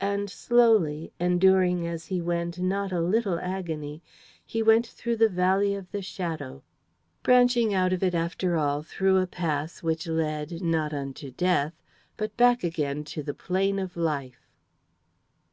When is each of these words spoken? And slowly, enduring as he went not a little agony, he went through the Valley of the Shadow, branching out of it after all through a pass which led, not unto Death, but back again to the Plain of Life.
And 0.00 0.28
slowly, 0.28 1.12
enduring 1.20 1.86
as 1.86 2.06
he 2.06 2.20
went 2.20 2.58
not 2.58 2.90
a 2.90 3.00
little 3.00 3.38
agony, 3.38 4.02
he 4.44 4.64
went 4.64 4.84
through 4.84 5.14
the 5.14 5.28
Valley 5.28 5.76
of 5.76 5.92
the 5.92 6.02
Shadow, 6.02 6.64
branching 7.22 7.72
out 7.72 7.92
of 7.92 8.02
it 8.02 8.16
after 8.16 8.56
all 8.56 8.82
through 8.82 9.18
a 9.18 9.28
pass 9.28 9.80
which 9.80 10.08
led, 10.08 10.60
not 10.60 10.92
unto 10.92 11.30
Death, 11.30 11.80
but 12.16 12.36
back 12.36 12.64
again 12.64 13.04
to 13.04 13.22
the 13.22 13.32
Plain 13.32 13.78
of 13.78 13.96
Life. 13.96 14.48